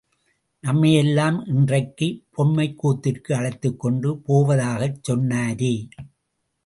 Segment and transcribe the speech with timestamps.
[0.63, 5.75] நம்மையெல்லாம் இன்றைக்குப் பொம்மைக்கூத்திற்கு அழைத்துக் கொண்டு போவதாகச் சொன்னாரே!